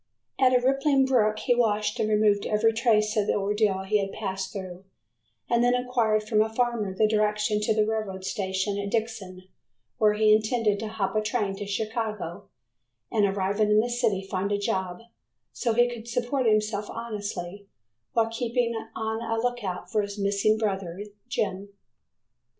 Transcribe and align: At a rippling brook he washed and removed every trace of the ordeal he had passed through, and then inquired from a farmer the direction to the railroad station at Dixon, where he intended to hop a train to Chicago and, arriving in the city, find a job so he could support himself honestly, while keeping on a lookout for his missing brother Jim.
At 0.39 0.51
a 0.55 0.59
rippling 0.65 1.05
brook 1.05 1.37
he 1.37 1.53
washed 1.53 1.99
and 1.99 2.09
removed 2.09 2.47
every 2.47 2.73
trace 2.73 3.15
of 3.15 3.27
the 3.27 3.35
ordeal 3.35 3.83
he 3.83 3.99
had 3.99 4.11
passed 4.11 4.51
through, 4.51 4.83
and 5.47 5.63
then 5.63 5.75
inquired 5.75 6.23
from 6.23 6.41
a 6.41 6.51
farmer 6.51 6.91
the 6.95 7.07
direction 7.07 7.61
to 7.61 7.75
the 7.75 7.85
railroad 7.85 8.25
station 8.25 8.79
at 8.79 8.89
Dixon, 8.89 9.43
where 9.99 10.13
he 10.13 10.33
intended 10.33 10.79
to 10.79 10.87
hop 10.87 11.15
a 11.15 11.21
train 11.21 11.55
to 11.57 11.67
Chicago 11.67 12.49
and, 13.11 13.27
arriving 13.27 13.69
in 13.69 13.79
the 13.79 13.91
city, 13.91 14.23
find 14.27 14.51
a 14.51 14.57
job 14.57 15.01
so 15.53 15.71
he 15.73 15.87
could 15.87 16.07
support 16.07 16.47
himself 16.47 16.89
honestly, 16.89 17.67
while 18.13 18.27
keeping 18.27 18.73
on 18.95 19.21
a 19.21 19.39
lookout 19.39 19.91
for 19.91 20.01
his 20.01 20.17
missing 20.17 20.57
brother 20.57 21.03
Jim. 21.29 21.69